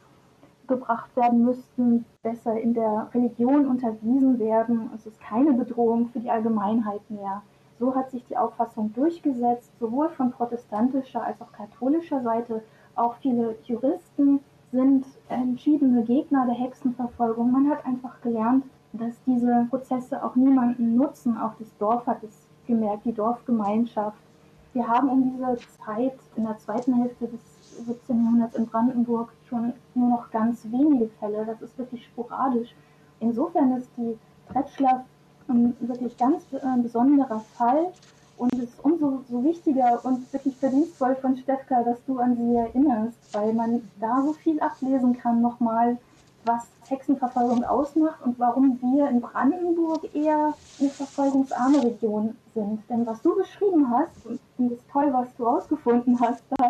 [0.67, 4.91] gebracht werden müssten, besser in der Religion unterwiesen werden.
[4.95, 7.43] Es ist keine Bedrohung für die Allgemeinheit mehr.
[7.79, 12.63] So hat sich die Auffassung durchgesetzt, sowohl von protestantischer als auch katholischer Seite.
[12.97, 14.41] Auch viele Juristen
[14.73, 17.53] sind entschiedene Gegner der Hexenverfolgung.
[17.53, 21.37] Man hat einfach gelernt, dass diese Prozesse auch niemanden nutzen.
[21.37, 24.19] Auch das Dorf hat es gemerkt, die Dorfgemeinschaft.
[24.73, 27.41] Wir haben um diese Zeit in der zweiten Hälfte des
[27.87, 28.25] 17.
[28.25, 31.45] Jahrhunderts in Brandenburg schon nur noch ganz wenige Fälle.
[31.45, 32.75] Das ist wirklich sporadisch.
[33.21, 34.19] Insofern ist die
[34.53, 35.03] Trettschlaff
[35.49, 37.93] ein wirklich ganz äh, besonderer Fall
[38.37, 42.57] und es ist umso so wichtiger und wirklich verdienstvoll von Stefka, dass du an sie
[42.57, 45.99] erinnerst, weil man da so viel ablesen kann nochmal,
[46.45, 52.83] was Hexenverfolgung ausmacht und warum wir in Brandenburg eher eine verfolgungsarme Region sind.
[52.89, 56.43] Denn was du beschrieben hast, und finde es toll, was du rausgefunden hast,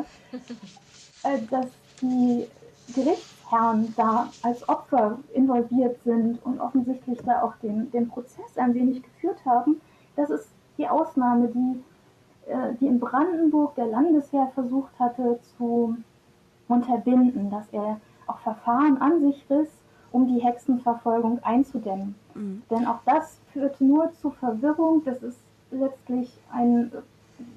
[1.25, 1.67] äh, dass
[2.01, 2.47] die
[2.95, 9.03] Gerichtsherren da als Opfer involviert sind und offensichtlich da auch den, den Prozess ein wenig
[9.03, 9.81] geführt haben,
[10.17, 11.83] das ist die Ausnahme, die,
[12.51, 15.97] äh, die in Brandenburg der Landesherr versucht hatte zu
[16.69, 19.71] unterbinden, dass er auch Verfahren an sich riss,
[20.13, 22.15] um die Hexenverfolgung einzudämmen.
[22.35, 22.63] Mhm.
[22.71, 25.03] Denn auch das führt nur zu Verwirrung.
[25.05, 26.93] Das ist letztlich ein,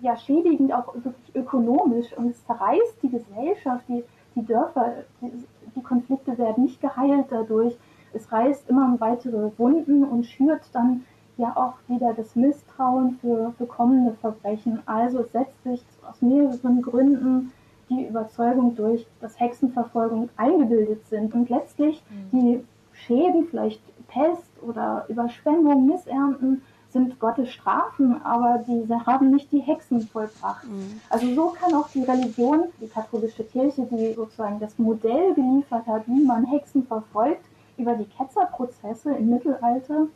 [0.01, 4.03] ja, schädigend auch wirklich ökonomisch und es zerreißt die Gesellschaft, die,
[4.36, 5.32] die Dörfer, die,
[5.75, 7.77] die Konflikte werden nicht geheilt dadurch.
[8.13, 11.06] Es reißt immer weitere Wunden und schürt dann
[11.38, 14.82] ja auch wieder das Misstrauen für, für kommende Verbrechen.
[14.88, 17.51] Also es setzt sich aus mehreren Gründen
[17.89, 22.38] die Überzeugung durch, dass Hexenverfolgung eingebildet sind und letztlich mhm.
[22.38, 29.60] die Schäden, vielleicht Pest oder Überschwemmung, Missernten, sind Gottes Strafen, aber diese haben nicht die
[29.60, 30.65] Hexen vollbracht.
[30.65, 31.02] Mhm.
[31.10, 36.08] Also so kann auch die Religion, die katholische Kirche, die sozusagen das Modell geliefert hat,
[36.08, 37.45] wie man Hexen verfolgt,
[37.78, 40.08] über die Ketzerprozesse im Mittelalter,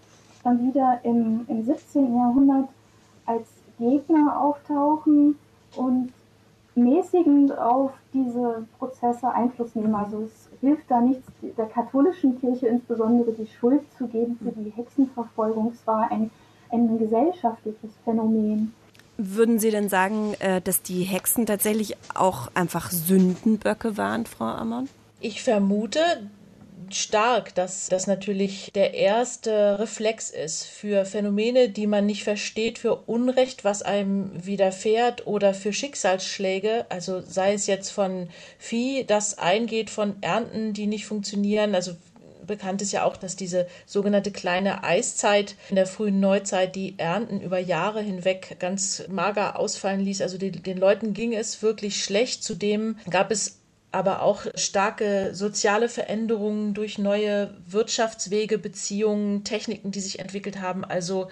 [0.43, 2.15] dann wieder im, im 17.
[2.15, 2.69] Jahrhundert
[3.25, 5.37] als Gegner auftauchen
[5.75, 6.11] und
[6.75, 9.95] mäßigend auf diese Prozesse Einfluss nehmen.
[9.95, 14.71] Also es hilft da nichts, der katholischen Kirche insbesondere die Schuld zu geben für die
[14.71, 15.71] Hexenverfolgung.
[15.73, 16.31] Es war ein,
[16.71, 18.73] ein gesellschaftliches Phänomen.
[19.17, 24.87] Würden Sie denn sagen, äh, dass die Hexen tatsächlich auch einfach Sündenböcke waren, Frau Amon?
[25.19, 25.99] Ich vermute,
[26.95, 32.95] stark, dass das natürlich der erste Reflex ist für Phänomene, die man nicht versteht, für
[32.95, 39.89] Unrecht, was einem widerfährt oder für Schicksalsschläge, also sei es jetzt von Vieh, das eingeht,
[39.89, 41.93] von Ernten, die nicht funktionieren, also
[42.51, 47.39] bekannt ist ja auch, dass diese sogenannte kleine Eiszeit in der frühen Neuzeit die Ernten
[47.39, 50.21] über Jahre hinweg ganz mager ausfallen ließ.
[50.21, 52.43] Also die, den Leuten ging es wirklich schlecht.
[52.43, 53.60] Zudem gab es
[53.91, 60.85] aber auch starke soziale Veränderungen durch neue Wirtschaftswege, Beziehungen, Techniken, die sich entwickelt haben.
[60.85, 61.29] Also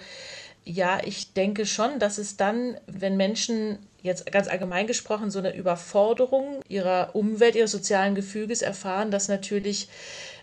[0.64, 5.54] ja, ich denke schon, dass es dann, wenn Menschen jetzt ganz allgemein gesprochen so eine
[5.54, 9.88] Überforderung ihrer Umwelt, ihres sozialen Gefüges erfahren, dass natürlich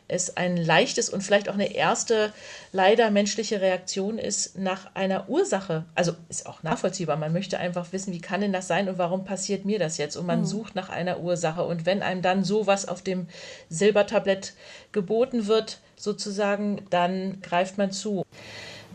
[0.07, 2.31] es ein leichtes und vielleicht auch eine erste
[2.71, 5.85] leider menschliche Reaktion ist nach einer Ursache.
[5.95, 7.17] Also ist auch nachvollziehbar.
[7.17, 10.15] Man möchte einfach wissen, wie kann denn das sein und warum passiert mir das jetzt?
[10.15, 10.45] Und man mhm.
[10.45, 11.63] sucht nach einer Ursache.
[11.63, 13.27] Und wenn einem dann sowas auf dem
[13.69, 14.53] Silbertablett
[14.91, 18.23] geboten wird, sozusagen, dann greift man zu.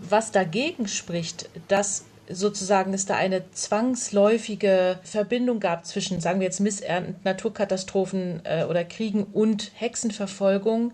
[0.01, 6.61] Was dagegen spricht, dass sozusagen es da eine zwangsläufige Verbindung gab zwischen, sagen wir jetzt,
[6.61, 10.93] Missernten, Naturkatastrophen äh, oder Kriegen und Hexenverfolgung,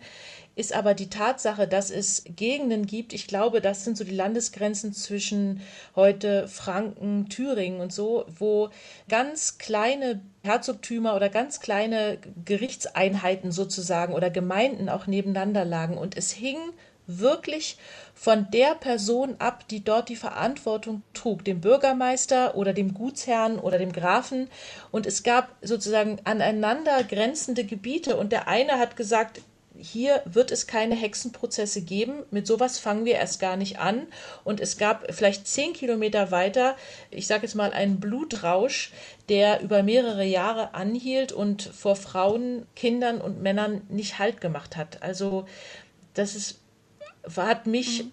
[0.58, 4.92] ist aber die Tatsache, dass es Gegenden gibt, ich glaube, das sind so die Landesgrenzen
[4.92, 5.60] zwischen
[5.94, 8.70] heute Franken, Thüringen und so, wo
[9.08, 15.96] ganz kleine Herzogtümer oder ganz kleine Gerichtseinheiten sozusagen oder Gemeinden auch nebeneinander lagen.
[15.96, 16.58] Und es hing
[17.08, 17.78] wirklich
[18.14, 23.78] von der Person ab, die dort die Verantwortung trug, dem Bürgermeister oder dem Gutsherrn oder
[23.78, 24.48] dem Grafen.
[24.92, 28.16] Und es gab sozusagen aneinander grenzende Gebiete.
[28.16, 29.40] Und der eine hat gesagt,
[29.78, 32.24] hier wird es keine Hexenprozesse geben.
[32.30, 34.08] Mit sowas fangen wir erst gar nicht an.
[34.44, 36.76] Und es gab vielleicht zehn Kilometer weiter,
[37.10, 38.92] ich sage jetzt mal, einen Blutrausch,
[39.28, 45.02] der über mehrere Jahre anhielt und vor Frauen, Kindern und Männern nicht Halt gemacht hat.
[45.02, 45.46] Also
[46.14, 46.58] das ist
[47.36, 48.10] hat mich mhm.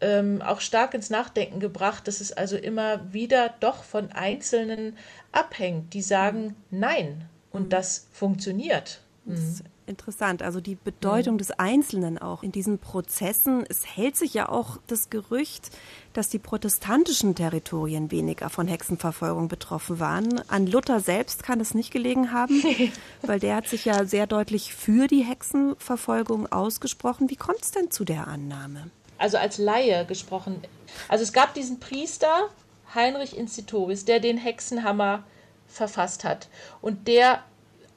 [0.00, 4.96] ähm, auch stark ins Nachdenken gebracht, dass es also immer wieder doch von Einzelnen
[5.32, 7.70] abhängt, die sagen Nein und mhm.
[7.70, 9.00] das funktioniert.
[9.24, 10.42] Das interessant.
[10.42, 11.38] Also die Bedeutung mhm.
[11.38, 13.64] des Einzelnen auch in diesen Prozessen.
[13.68, 15.70] Es hält sich ja auch das Gerücht,
[16.12, 20.40] dass die protestantischen Territorien weniger von Hexenverfolgung betroffen waren.
[20.48, 22.62] An Luther selbst kann es nicht gelegen haben,
[23.22, 27.30] weil der hat sich ja sehr deutlich für die Hexenverfolgung ausgesprochen.
[27.30, 28.90] Wie kommt es denn zu der Annahme?
[29.18, 30.62] Also als Laie gesprochen.
[31.08, 32.48] Also es gab diesen Priester,
[32.94, 35.24] Heinrich Incitoris, der den Hexenhammer
[35.66, 36.48] verfasst hat.
[36.80, 37.42] Und der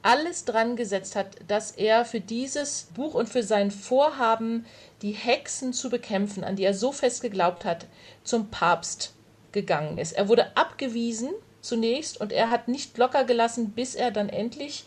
[0.02, 4.66] alles dran gesetzt hat, dass er für dieses Buch und für sein Vorhaben,
[5.00, 7.86] die Hexen zu bekämpfen, an die er so fest geglaubt hat,
[8.24, 9.14] zum Papst
[9.52, 10.12] gegangen ist.
[10.12, 14.84] Er wurde abgewiesen zunächst und er hat nicht locker gelassen, bis er dann endlich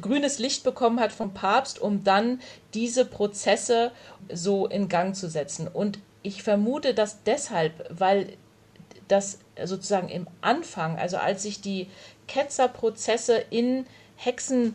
[0.00, 2.40] grünes Licht bekommen hat vom Papst, um dann
[2.74, 3.92] diese Prozesse
[4.32, 5.68] so in Gang zu setzen.
[5.68, 8.36] Und ich vermute das deshalb, weil
[9.06, 11.88] das sozusagen im Anfang, also als sich die
[12.26, 14.74] Ketzerprozesse in Hexen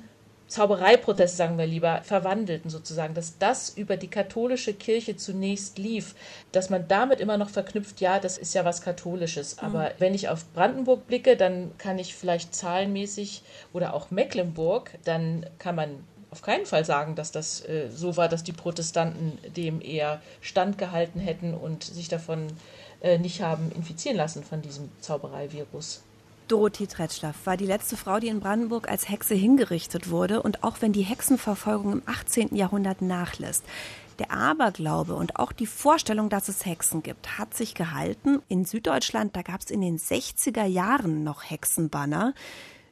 [0.52, 6.14] Zaubereiprozesse, sagen wir lieber, verwandelten sozusagen, dass das über die katholische Kirche zunächst lief,
[6.52, 9.56] dass man damit immer noch verknüpft, ja, das ist ja was Katholisches.
[9.56, 9.68] Mhm.
[9.68, 15.46] Aber wenn ich auf Brandenburg blicke, dann kann ich vielleicht zahlenmäßig oder auch Mecklenburg, dann
[15.58, 19.82] kann man auf keinen Fall sagen, dass das äh, so war, dass die Protestanten dem
[19.82, 22.48] eher standgehalten hätten und sich davon
[23.02, 26.04] äh, nicht haben infizieren lassen von diesem Zaubereivirus.
[26.52, 30.44] Dorothee Tretschlaff war die letzte Frau, die in Brandenburg als Hexe hingerichtet wurde.
[30.44, 32.54] Und auch wenn die Hexenverfolgung im 18.
[32.54, 33.64] Jahrhundert nachlässt,
[34.20, 38.42] der Aberglaube und auch die Vorstellung, dass es Hexen gibt, hat sich gehalten.
[38.50, 42.34] In Süddeutschland, da gab es in den 60er Jahren noch Hexenbanner.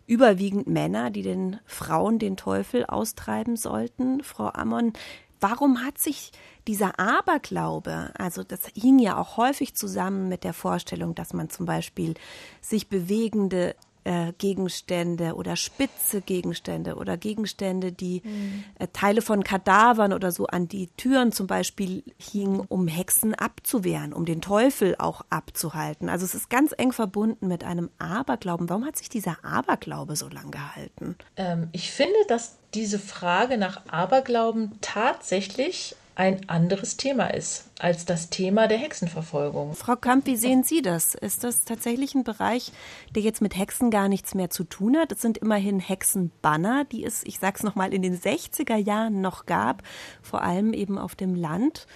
[0.08, 4.24] Überwiegend Männer, die den Frauen den Teufel austreiben sollten.
[4.24, 4.94] Frau Ammon,
[5.40, 6.32] warum hat sich
[6.68, 11.66] dieser Aberglaube, also das hing ja auch häufig zusammen mit der Vorstellung, dass man zum
[11.66, 12.16] Beispiel
[12.62, 13.76] sich bewegende
[14.10, 18.64] äh, Gegenstände oder spitze Gegenstände oder Gegenstände, die mhm.
[18.80, 24.12] äh, Teile von Kadavern oder so an die Türen zum Beispiel hingen, um Hexen abzuwehren,
[24.12, 26.10] um den Teufel auch abzuhalten.
[26.10, 28.68] Also es ist ganz eng verbunden mit einem Aberglauben.
[28.68, 31.16] Warum hat sich dieser Aberglaube so lang gehalten?
[31.36, 38.30] Ähm, ich finde, dass diese Frage nach Aberglauben tatsächlich ein anderes Thema ist als das
[38.30, 39.74] Thema der Hexenverfolgung.
[39.74, 41.16] Frau Kamp, wie sehen Sie das?
[41.16, 42.74] Ist das tatsächlich ein Bereich,
[43.16, 45.14] der jetzt mit Hexen gar nichts mehr zu tun hat?
[45.14, 49.46] Es sind immerhin Hexenbanner, die es, ich sage es nochmal, in den 60er Jahren noch
[49.46, 49.82] gab,
[50.22, 51.88] vor allem eben auf dem Land.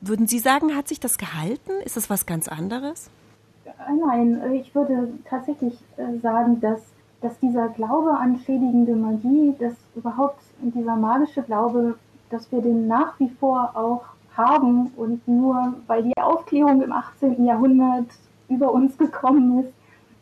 [0.00, 1.72] Würden Sie sagen, hat sich das gehalten?
[1.84, 3.10] Ist das was ganz anderes?
[4.06, 6.82] Nein, ich würde tatsächlich äh, sagen, dass,
[7.20, 11.96] dass dieser Glaube an schädigende Magie, dass überhaupt dieser magische Glaube
[12.32, 14.02] dass wir den nach wie vor auch
[14.36, 17.44] haben und nur weil die Aufklärung im 18.
[17.44, 18.06] Jahrhundert
[18.48, 19.72] über uns gekommen ist,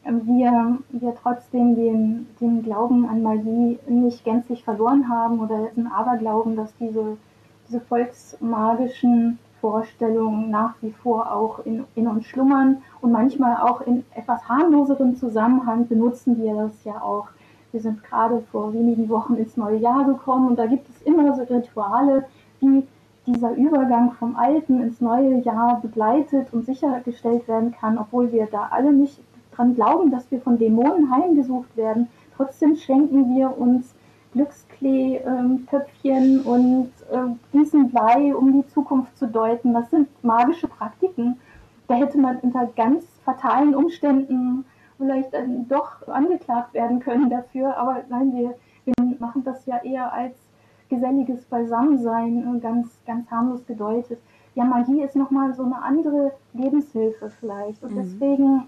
[0.04, 6.56] wir, wir trotzdem den, den Glauben an Magie nicht gänzlich verloren haben oder ein Aberglauben,
[6.56, 7.16] dass diese,
[7.68, 14.04] diese volksmagischen Vorstellungen nach wie vor auch in, in uns schlummern und manchmal auch in
[14.14, 17.28] etwas harmloserem Zusammenhang benutzen wir das ja auch
[17.72, 21.34] wir sind gerade vor wenigen Wochen ins neue Jahr gekommen und da gibt es immer
[21.34, 22.24] so Rituale,
[22.60, 22.86] wie
[23.26, 28.68] dieser Übergang vom alten ins neue Jahr begleitet und sichergestellt werden kann, obwohl wir da
[28.70, 29.18] alle nicht
[29.52, 32.08] dran glauben, dass wir von Dämonen heimgesucht werden.
[32.36, 33.94] Trotzdem schenken wir uns
[34.32, 39.74] Glücksklee-Töpfchen ähm, und äh, gießen Blei, um die Zukunft zu deuten.
[39.74, 41.36] Das sind magische Praktiken.
[41.88, 44.64] Da hätte man unter ganz fatalen Umständen
[45.00, 47.76] vielleicht dann doch angeklagt werden können dafür.
[47.76, 50.36] Aber nein, wir, wir machen das ja eher als
[50.90, 54.20] geselliges Beisammensein ganz, ganz harmlos gedeutet.
[54.54, 57.82] Ja, Magie ist nochmal so eine andere Lebenshilfe vielleicht.
[57.82, 58.02] Und mhm.
[58.02, 58.66] deswegen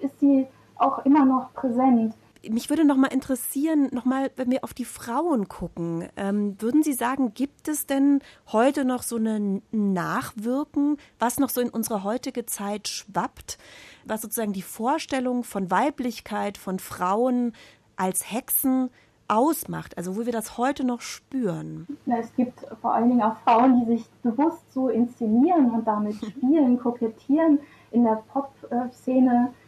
[0.00, 2.14] ist sie auch immer noch präsent.
[2.48, 6.82] Mich würde noch mal interessieren, noch mal, wenn wir auf die Frauen gucken, ähm, würden
[6.82, 12.02] Sie sagen, gibt es denn heute noch so ein Nachwirken, was noch so in unsere
[12.02, 13.58] heutige Zeit schwappt?
[14.04, 17.52] was sozusagen die Vorstellung von Weiblichkeit, von Frauen
[17.96, 18.90] als Hexen
[19.28, 21.86] ausmacht, also wo wir das heute noch spüren?
[22.06, 26.78] Es gibt vor allen Dingen auch Frauen, die sich bewusst so inszenieren und damit spielen,
[26.78, 27.60] kokettieren.
[27.92, 29.61] In der Pop-Szene äh,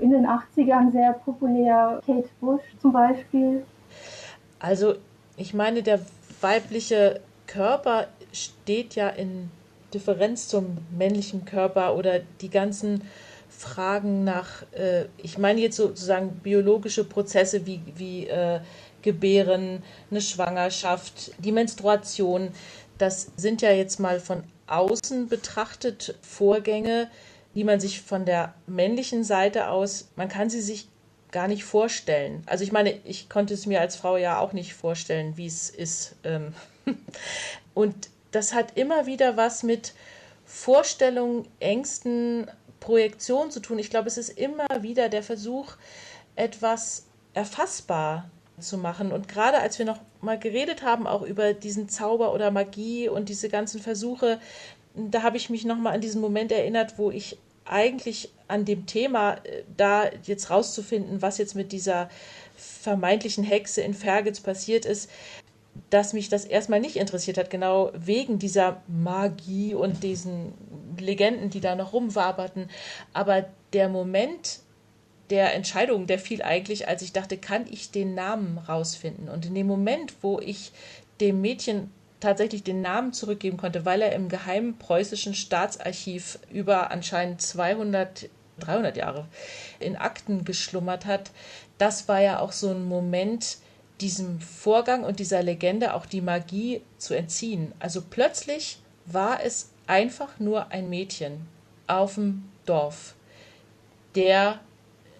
[0.00, 3.64] in den 80ern sehr populär, Kate Bush zum Beispiel.
[4.58, 4.94] Also
[5.36, 6.00] ich meine, der
[6.40, 9.50] weibliche Körper steht ja in
[9.92, 13.02] Differenz zum männlichen Körper oder die ganzen
[13.48, 18.60] Fragen nach, äh, ich meine jetzt sozusagen biologische Prozesse wie, wie äh,
[19.02, 22.50] Gebären, eine Schwangerschaft, die Menstruation,
[22.98, 27.08] das sind ja jetzt mal von außen betrachtet Vorgänge,
[27.56, 30.88] die man sich von der männlichen Seite aus, man kann sie sich
[31.32, 32.42] gar nicht vorstellen.
[32.46, 35.70] Also ich meine, ich konnte es mir als Frau ja auch nicht vorstellen, wie es
[35.70, 36.16] ist.
[36.22, 36.54] Ähm.
[37.74, 39.94] Und das hat immer wieder was mit
[40.44, 42.46] Vorstellungen, Ängsten,
[42.78, 43.78] Projektion zu tun.
[43.78, 45.76] Ich glaube, es ist immer wieder der Versuch,
[46.36, 48.30] etwas erfassbar
[48.60, 49.12] zu machen.
[49.12, 53.30] Und gerade als wir noch mal geredet haben, auch über diesen Zauber oder Magie und
[53.30, 54.40] diese ganzen Versuche,
[54.94, 58.86] da habe ich mich noch mal an diesen Moment erinnert, wo ich eigentlich an dem
[58.86, 62.08] Thema, äh, da jetzt rauszufinden, was jetzt mit dieser
[62.56, 65.10] vermeintlichen Hexe in Fergitz passiert ist,
[65.90, 70.54] dass mich das erstmal nicht interessiert hat, genau wegen dieser Magie und diesen
[70.98, 72.70] Legenden, die da noch rumwaberten.
[73.12, 74.60] Aber der Moment
[75.30, 79.28] der Entscheidung, der fiel eigentlich, als ich dachte, kann ich den Namen rausfinden?
[79.28, 80.72] Und in dem Moment, wo ich
[81.20, 81.90] dem Mädchen
[82.20, 88.28] tatsächlich den Namen zurückgeben konnte, weil er im geheimen preußischen Staatsarchiv über anscheinend 200,
[88.60, 89.26] 300 Jahre
[89.80, 91.30] in Akten geschlummert hat,
[91.78, 93.58] das war ja auch so ein Moment,
[94.00, 97.72] diesem Vorgang und dieser Legende auch die Magie zu entziehen.
[97.78, 101.46] Also plötzlich war es einfach nur ein Mädchen
[101.86, 103.14] auf dem Dorf,
[104.14, 104.60] der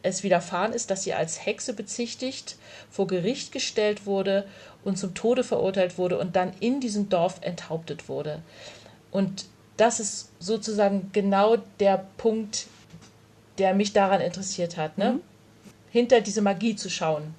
[0.02, 2.56] es widerfahren ist, dass sie als Hexe bezichtigt,
[2.90, 4.46] vor Gericht gestellt wurde
[4.86, 8.40] und zum Tode verurteilt wurde und dann in diesem Dorf enthauptet wurde.
[9.10, 12.66] Und das ist sozusagen genau der Punkt,
[13.58, 15.12] der mich daran interessiert hat, ne?
[15.12, 15.20] Mhm.
[15.90, 17.34] hinter diese Magie zu schauen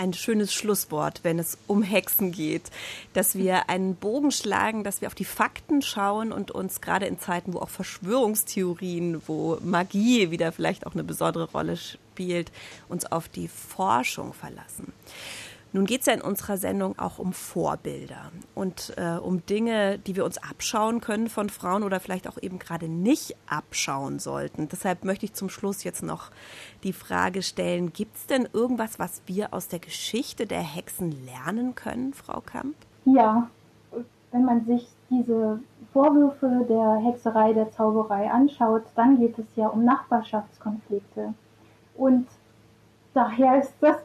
[0.00, 2.70] ein schönes Schlusswort, wenn es um Hexen geht,
[3.12, 7.18] dass wir einen Bogen schlagen, dass wir auf die Fakten schauen und uns gerade in
[7.18, 12.50] Zeiten, wo auch Verschwörungstheorien, wo Magie wieder vielleicht auch eine besondere Rolle spielt,
[12.88, 14.94] uns auf die Forschung verlassen.
[15.72, 20.16] Nun geht es ja in unserer Sendung auch um Vorbilder und äh, um Dinge, die
[20.16, 24.68] wir uns abschauen können von Frauen oder vielleicht auch eben gerade nicht abschauen sollten.
[24.68, 26.30] Deshalb möchte ich zum Schluss jetzt noch
[26.82, 31.76] die Frage stellen, gibt es denn irgendwas, was wir aus der Geschichte der Hexen lernen
[31.76, 32.74] können, Frau Kamp?
[33.04, 33.48] Ja,
[34.32, 35.60] wenn man sich diese
[35.92, 41.34] Vorwürfe der Hexerei, der Zauberei anschaut, dann geht es ja um Nachbarschaftskonflikte.
[41.96, 42.26] Und
[43.14, 43.96] daher ist das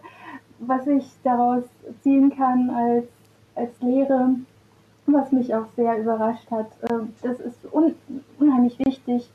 [0.59, 1.63] was ich daraus
[2.01, 3.05] ziehen kann als,
[3.55, 4.35] als Lehre,
[5.07, 7.95] was mich auch sehr überrascht hat, ähm, das ist un,
[8.39, 9.29] unheimlich wichtig,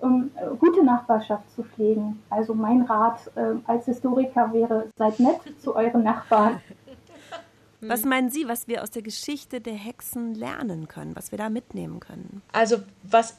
[0.00, 2.22] um gute Nachbarschaft zu pflegen.
[2.30, 6.60] Also mein Rat ähm, als Historiker wäre, seid nett zu euren Nachbarn.
[7.80, 11.50] Was meinen Sie, was wir aus der Geschichte der Hexen lernen können, was wir da
[11.50, 12.42] mitnehmen können?
[12.52, 13.38] Also was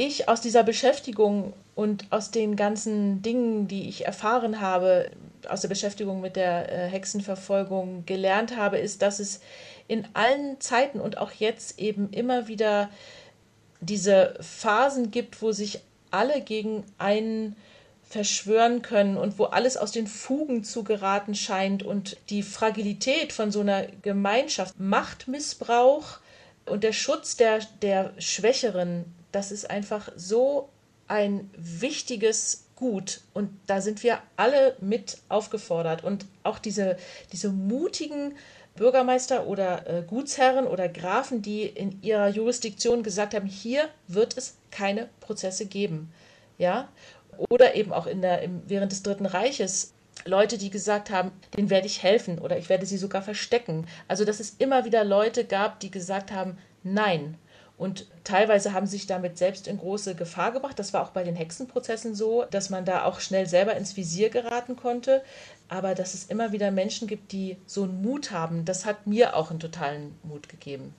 [0.00, 5.10] ich aus dieser Beschäftigung und aus den ganzen Dingen, die ich erfahren habe,
[5.48, 9.40] aus der Beschäftigung mit der äh, Hexenverfolgung gelernt habe, ist, dass es
[9.88, 12.88] in allen Zeiten und auch jetzt eben immer wieder
[13.80, 15.80] diese Phasen gibt, wo sich
[16.10, 17.56] alle gegen einen
[18.02, 23.52] verschwören können und wo alles aus den Fugen zu geraten scheint und die Fragilität von
[23.52, 26.18] so einer Gemeinschaft, Machtmissbrauch
[26.66, 30.68] und der Schutz der, der Schwächeren, das ist einfach so
[31.08, 36.96] ein wichtiges Gut und da sind wir alle mit aufgefordert und auch diese,
[37.30, 38.34] diese mutigen
[38.74, 44.56] Bürgermeister oder äh, Gutsherren oder Grafen, die in ihrer Jurisdiktion gesagt haben, hier wird es
[44.70, 46.10] keine Prozesse geben.
[46.56, 46.88] Ja?
[47.50, 49.92] Oder eben auch in der, im, während des Dritten Reiches
[50.24, 53.86] Leute, die gesagt haben, denen werde ich helfen oder ich werde sie sogar verstecken.
[54.08, 57.36] Also dass es immer wieder Leute gab, die gesagt haben, nein,
[57.80, 60.78] und teilweise haben sich damit selbst in große Gefahr gebracht.
[60.78, 64.28] Das war auch bei den Hexenprozessen so, dass man da auch schnell selber ins Visier
[64.28, 65.22] geraten konnte.
[65.68, 69.34] Aber dass es immer wieder Menschen gibt, die so einen Mut haben, das hat mir
[69.34, 70.94] auch einen totalen Mut gegeben.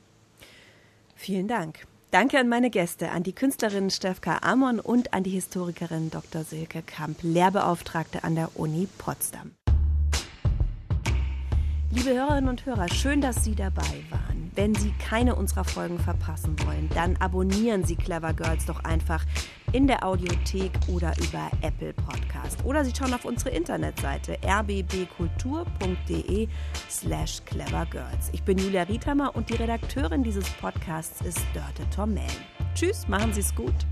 [1.16, 1.86] Vielen Dank.
[2.10, 6.44] Danke an meine Gäste, an die Künstlerin Stefka Amon und an die Historikerin Dr.
[6.44, 9.52] Silke Kamp, Lehrbeauftragte an der Uni Potsdam.
[11.92, 14.41] Liebe Hörerinnen und Hörer, schön, dass Sie dabei waren.
[14.54, 19.26] Wenn Sie keine unserer Folgen verpassen wollen, dann abonnieren Sie Clever Girls doch einfach
[19.72, 22.66] in der Audiothek oder über Apple Podcast.
[22.66, 24.90] Oder Sie schauen auf unsere Internetseite rbbkultur.de
[26.90, 28.30] slash clevergirls.
[28.34, 32.28] Ich bin Julia Riethammer und die Redakteurin dieses Podcasts ist Dörte Tormel.
[32.76, 33.86] Tschüss, machen Sie es gut.